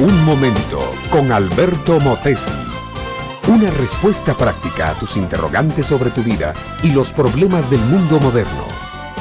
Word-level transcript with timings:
Un 0.00 0.24
momento 0.24 0.94
con 1.10 1.32
Alberto 1.32 1.98
Motesi. 1.98 2.52
Una 3.48 3.68
respuesta 3.68 4.32
práctica 4.32 4.90
a 4.90 4.94
tus 4.94 5.16
interrogantes 5.16 5.88
sobre 5.88 6.10
tu 6.10 6.22
vida 6.22 6.54
y 6.84 6.92
los 6.92 7.10
problemas 7.10 7.68
del 7.68 7.80
mundo 7.80 8.20
moderno. 8.20 8.64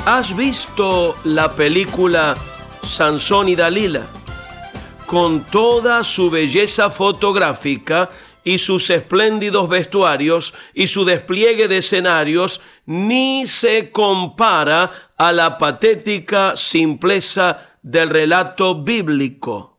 ¿Has 0.06 0.36
visto 0.36 1.18
la 1.24 1.50
película 1.50 2.38
Sansón 2.84 3.50
y 3.50 3.56
Dalila? 3.56 4.06
Con 5.08 5.46
toda 5.46 6.04
su 6.04 6.30
belleza 6.30 6.92
fotográfica 6.92 8.12
y 8.44 8.60
sus 8.60 8.92
espléndidos 8.92 9.68
vestuarios 9.68 10.54
y 10.76 10.86
su 10.86 11.06
despliegue 11.06 11.68
de 11.68 11.80
escenarios, 11.80 12.62
ni 12.86 13.48
se 13.48 13.90
compara 13.90 14.92
a 15.18 15.32
la 15.32 15.58
patética 15.58 16.56
simpleza 16.56 17.58
del 17.82 18.12
relato 18.12 18.84
bíblico. 18.84 19.77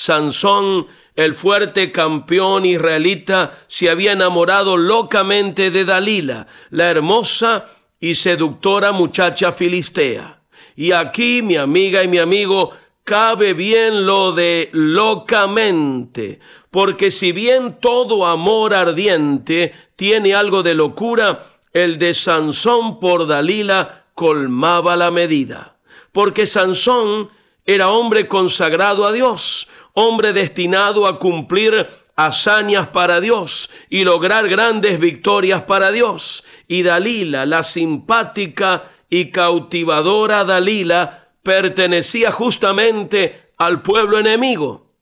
Sansón 0.00 0.86
el 1.14 1.34
fuerte 1.34 1.92
campeón 1.92 2.64
israelita 2.64 3.58
se 3.68 3.90
había 3.90 4.12
enamorado 4.12 4.78
locamente 4.78 5.70
de 5.70 5.84
Dalila, 5.84 6.46
la 6.70 6.90
hermosa 6.90 7.66
y 8.00 8.14
seductora 8.14 8.92
muchacha 8.92 9.52
filistea. 9.52 10.40
Y 10.74 10.92
aquí, 10.92 11.42
mi 11.42 11.56
amiga 11.56 12.02
y 12.02 12.08
mi 12.08 12.16
amigo, 12.16 12.70
cabe 13.04 13.52
bien 13.52 14.06
lo 14.06 14.32
de 14.32 14.70
locamente, 14.72 16.40
porque 16.70 17.10
si 17.10 17.32
bien 17.32 17.76
todo 17.78 18.24
amor 18.24 18.72
ardiente 18.72 19.74
tiene 19.96 20.34
algo 20.34 20.62
de 20.62 20.74
locura, 20.74 21.44
el 21.74 21.98
de 21.98 22.14
Sansón 22.14 23.00
por 23.00 23.26
Dalila 23.26 24.06
colmaba 24.14 24.96
la 24.96 25.10
medida, 25.10 25.76
porque 26.10 26.46
Sansón 26.46 27.28
era 27.66 27.90
hombre 27.90 28.26
consagrado 28.26 29.06
a 29.06 29.12
Dios, 29.12 29.68
hombre 29.94 30.32
destinado 30.32 31.06
a 31.06 31.18
cumplir 31.18 31.88
hazañas 32.16 32.88
para 32.88 33.20
Dios 33.20 33.70
y 33.88 34.04
lograr 34.04 34.48
grandes 34.48 34.98
victorias 34.98 35.62
para 35.62 35.90
Dios. 35.90 36.44
Y 36.68 36.82
Dalila, 36.82 37.46
la 37.46 37.62
simpática 37.62 38.84
y 39.08 39.30
cautivadora 39.30 40.44
Dalila, 40.44 41.28
pertenecía 41.42 42.30
justamente 42.30 43.52
al 43.56 43.82
pueblo 43.82 44.18
enemigo. 44.18 44.94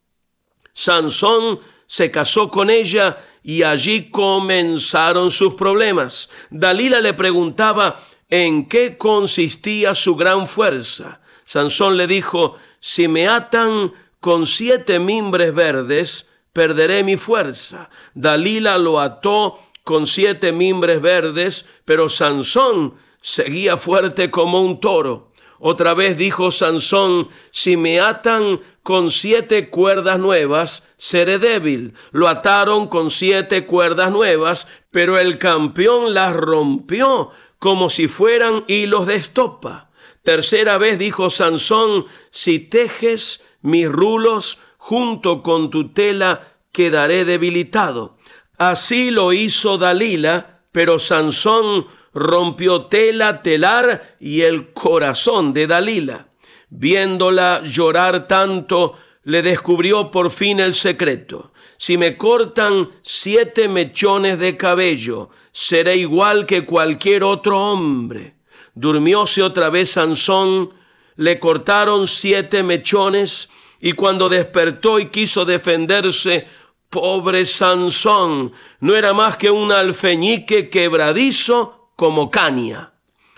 Sansón 0.73 1.61
se 1.87 2.11
casó 2.11 2.51
con 2.51 2.71
ella 2.71 3.19
y 3.43 3.63
allí 3.63 4.11
comenzaron 4.11 5.31
sus 5.31 5.55
problemas. 5.55 6.29
Dalila 6.51 7.01
le 7.01 7.15
preguntaba 7.15 8.01
en 8.29 8.69
qué 8.69 8.97
consistía 8.97 9.95
su 9.95 10.17
gran 10.17 10.47
fuerza. 10.47 11.21
Sansón 11.45 11.97
le 11.97 12.07
dijo, 12.07 12.57
si 12.81 13.09
me 13.09 13.27
atan 13.27 13.93
con 14.21 14.47
siete 14.47 14.99
mimbres 14.99 15.55
verdes 15.55 16.29
perderé 16.53 17.05
mi 17.05 17.17
fuerza. 17.17 17.91
Dalila 18.15 18.79
lo 18.79 19.01
ató 19.01 19.59
con 19.85 20.07
siete 20.07 20.53
mimbres 20.53 21.01
verdes, 21.01 21.67
pero 21.85 22.09
Sansón 22.09 22.95
seguía 23.21 23.77
fuerte 23.77 24.31
como 24.31 24.61
un 24.61 24.81
toro. 24.81 25.29
Otra 25.61 25.95
vez 25.95 26.17
dijo 26.17 26.51
Sansón, 26.51 27.29
si 27.51 27.77
me 27.77 28.01
atan 28.01 28.61
con 28.83 29.11
siete 29.11 29.71
cuerdas 29.71 30.19
nuevas, 30.19 30.85
seré 30.99 31.39
débil. 31.39 31.95
Lo 32.13 32.29
ataron 32.29 32.87
con 32.87 33.11
siete 33.11 33.67
cuerdas 33.67 34.11
nuevas, 34.11 34.69
pero 34.91 35.19
el 35.19 35.39
campeón 35.39 36.15
las 36.15 36.35
rompió 36.35 37.31
como 37.59 37.91
si 37.91 38.07
fueran 38.07 38.65
hilos 38.69 39.07
de 39.07 39.17
estopa. 39.17 39.88
Tercera 40.29 40.77
vez 40.77 40.99
dijo 40.99 41.31
Sansón, 41.31 42.05
si 42.31 42.59
tejes 42.59 43.43
mis 43.63 43.89
rulos 43.89 44.59
junto 44.77 45.43
con 45.43 45.71
tu 45.71 45.95
tela 45.95 46.53
quedaré 46.71 47.25
debilitado. 47.25 48.19
Así 48.59 49.11
lo 49.11 49.33
hizo 49.33 49.79
Dalila, 49.79 50.61
pero 50.71 50.99
Sansón 50.99 51.87
rompió 52.13 52.89
tela, 52.89 53.43
telar 53.43 54.19
y 54.21 54.43
el 54.43 54.75
corazón 54.75 55.55
de 55.55 55.67
Dalila. 55.67 56.29
Viéndola 56.69 57.63
llorar 57.65 58.29
tanto, 58.29 58.99
le 59.23 59.41
descubrió 59.41 60.11
por 60.11 60.31
fin 60.31 60.61
el 60.61 60.75
secreto. 60.75 61.53
Si 61.79 61.97
me 61.97 62.19
cortan 62.19 62.91
siete 63.03 63.67
mechones 63.67 64.39
de 64.39 64.59
cabello, 64.59 65.31
seré 65.53 65.97
igual 65.97 66.45
que 66.45 66.67
cualquier 66.67 67.25
otro 67.25 67.73
hombre. 67.73 68.38
Durmióse 68.81 69.43
otra 69.43 69.71
vez 69.71 69.91
Sansón 69.91 70.73
le 71.17 71.41
cortaron 71.41 72.07
siete 72.07 72.63
mechones 72.63 73.49
y 73.81 73.95
cuando 73.95 74.29
despertó 74.29 75.01
y 75.01 75.07
quiso 75.07 75.45
defenderse, 75.45 76.47
pobre 76.89 77.45
Sansón, 77.45 78.53
no 78.79 78.95
era 78.95 79.13
más 79.15 79.37
que 79.37 79.51
un 79.51 79.73
alfeñique 79.73 80.71
quebradizo 80.71 81.91
como 81.97 82.31
caña. 82.31 82.93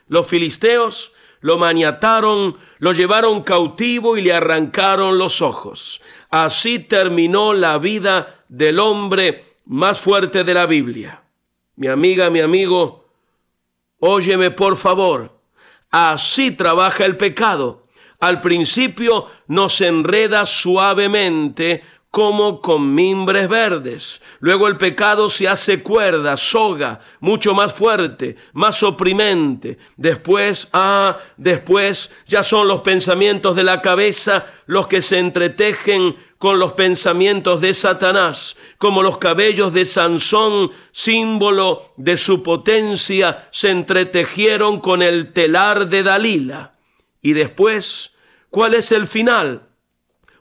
Los 0.08 0.26
filisteos 0.26 1.12
lo 1.40 1.56
maniataron, 1.56 2.58
lo 2.78 2.92
llevaron 2.92 3.42
cautivo 3.42 4.18
y 4.18 4.20
le 4.20 4.34
arrancaron 4.34 5.16
los 5.16 5.40
ojos. 5.40 6.02
Así 6.28 6.80
terminó 6.80 7.54
la 7.54 7.78
vida 7.78 8.44
del 8.50 8.78
hombre 8.78 9.54
más 9.64 10.02
fuerte 10.02 10.44
de 10.44 10.52
la 10.52 10.66
Biblia. 10.66 11.22
Mi 11.76 11.86
amiga, 11.86 12.28
mi 12.28 12.40
amigo, 12.40 13.06
óyeme 14.00 14.50
por 14.50 14.76
favor. 14.76 15.40
Así 15.90 16.50
trabaja 16.50 17.04
el 17.04 17.16
pecado. 17.16 17.86
Al 18.18 18.40
principio 18.40 19.26
nos 19.46 19.80
enreda 19.80 20.44
suavemente 20.44 21.82
como 22.10 22.60
con 22.60 22.94
mimbres 22.94 23.48
verdes. 23.48 24.20
Luego 24.40 24.66
el 24.66 24.76
pecado 24.76 25.30
se 25.30 25.46
hace 25.46 25.82
cuerda, 25.82 26.36
soga, 26.36 27.00
mucho 27.20 27.54
más 27.54 27.72
fuerte, 27.72 28.36
más 28.52 28.82
oprimente. 28.82 29.78
Después, 29.96 30.68
ah, 30.72 31.18
después 31.36 32.10
ya 32.26 32.42
son 32.42 32.66
los 32.66 32.80
pensamientos 32.80 33.54
de 33.54 33.64
la 33.64 33.80
cabeza 33.80 34.46
los 34.66 34.88
que 34.88 35.02
se 35.02 35.18
entretejen 35.18 36.16
con 36.38 36.58
los 36.58 36.72
pensamientos 36.72 37.60
de 37.60 37.74
Satanás, 37.74 38.56
como 38.78 39.02
los 39.02 39.18
cabellos 39.18 39.72
de 39.74 39.84
Sansón, 39.84 40.70
símbolo 40.90 41.92
de 41.96 42.16
su 42.16 42.42
potencia, 42.42 43.46
se 43.52 43.68
entretejieron 43.68 44.80
con 44.80 45.02
el 45.02 45.32
telar 45.32 45.88
de 45.88 46.02
Dalila. 46.02 46.72
Y 47.20 47.34
después, 47.34 48.12
¿cuál 48.48 48.74
es 48.74 48.90
el 48.90 49.06
final? 49.06 49.68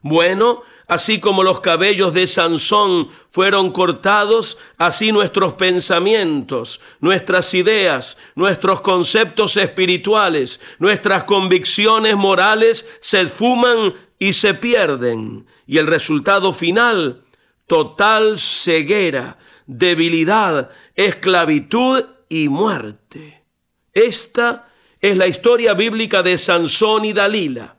Bueno, 0.01 0.63
así 0.89 1.19
como 1.19 1.43
los 1.43 1.61
cabellos 1.61 2.13
de 2.13 2.25
Sansón 2.27 3.09
fueron 3.29 3.71
cortados, 3.71 4.57
así 4.77 5.11
nuestros 5.11 5.53
pensamientos, 5.53 6.81
nuestras 6.99 7.53
ideas, 7.53 8.17
nuestros 8.35 8.81
conceptos 8.81 9.55
espirituales, 9.55 10.59
nuestras 10.79 11.25
convicciones 11.25 12.15
morales 12.15 12.89
se 13.01 13.21
esfuman 13.21 13.93
y 14.17 14.33
se 14.33 14.55
pierden. 14.55 15.45
Y 15.67 15.77
el 15.77 15.85
resultado 15.85 16.53
final, 16.53 17.23
total 17.67 18.39
ceguera, 18.39 19.37
debilidad, 19.67 20.71
esclavitud 20.95 22.03
y 22.27 22.49
muerte. 22.49 23.43
Esta 23.93 24.69
es 24.99 25.15
la 25.15 25.27
historia 25.27 25.75
bíblica 25.75 26.23
de 26.23 26.39
Sansón 26.39 27.05
y 27.05 27.13
Dalila. 27.13 27.78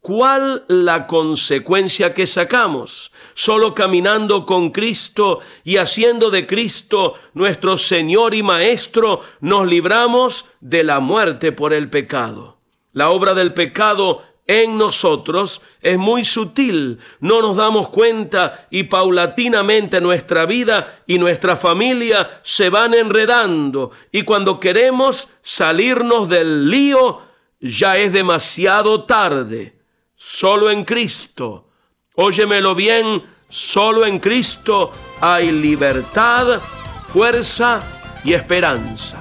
¿Cuál 0.00 0.64
la 0.68 1.06
consecuencia 1.06 2.14
que 2.14 2.26
sacamos? 2.26 3.12
Solo 3.34 3.74
caminando 3.74 4.46
con 4.46 4.70
Cristo 4.70 5.40
y 5.62 5.76
haciendo 5.76 6.30
de 6.30 6.46
Cristo 6.46 7.14
nuestro 7.34 7.76
Señor 7.76 8.34
y 8.34 8.42
Maestro, 8.42 9.20
nos 9.40 9.66
libramos 9.66 10.46
de 10.60 10.84
la 10.84 11.00
muerte 11.00 11.52
por 11.52 11.74
el 11.74 11.90
pecado. 11.90 12.56
La 12.94 13.10
obra 13.10 13.34
del 13.34 13.52
pecado 13.52 14.22
en 14.46 14.78
nosotros 14.78 15.60
es 15.82 15.98
muy 15.98 16.24
sutil, 16.24 16.98
no 17.20 17.42
nos 17.42 17.58
damos 17.58 17.90
cuenta 17.90 18.66
y 18.70 18.84
paulatinamente 18.84 20.00
nuestra 20.00 20.46
vida 20.46 21.02
y 21.06 21.18
nuestra 21.18 21.56
familia 21.56 22.40
se 22.42 22.70
van 22.70 22.94
enredando 22.94 23.90
y 24.10 24.22
cuando 24.22 24.58
queremos 24.58 25.28
salirnos 25.42 26.30
del 26.30 26.70
lío 26.70 27.20
ya 27.60 27.98
es 27.98 28.14
demasiado 28.14 29.04
tarde 29.04 29.79
solo 30.20 30.70
en 30.70 30.84
Cristo. 30.84 31.70
Óyemelo 32.14 32.74
bien, 32.74 33.22
solo 33.48 34.04
en 34.04 34.18
Cristo 34.18 34.92
hay 35.20 35.50
libertad, 35.50 36.60
fuerza 37.08 37.80
y 38.22 38.34
esperanza. 38.34 39.18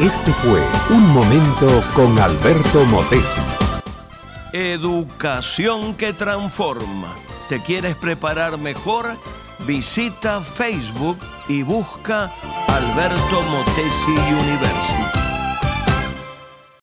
Este 0.00 0.32
fue 0.32 0.60
Un 0.90 1.08
Momento 1.12 1.84
con 1.94 2.18
Alberto 2.18 2.84
Motesi. 2.86 3.40
Educación 4.52 5.94
que 5.94 6.12
transforma. 6.12 7.14
¿Te 7.48 7.62
quieres 7.62 7.94
preparar 7.94 8.58
mejor? 8.58 9.16
Visita 9.60 10.40
Facebook 10.40 11.18
y 11.48 11.62
busca 11.62 12.32
Alberto 12.66 13.42
Motesi 13.50 14.10
University. 14.10 15.17